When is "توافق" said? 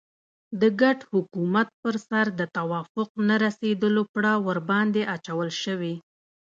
2.57-3.09